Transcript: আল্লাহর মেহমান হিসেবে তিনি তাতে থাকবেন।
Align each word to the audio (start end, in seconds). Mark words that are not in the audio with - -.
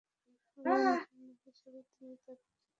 আল্লাহর 0.57 0.79
মেহমান 0.85 1.35
হিসেবে 1.45 1.79
তিনি 1.89 2.15
তাতে 2.17 2.43
থাকবেন। 2.43 2.67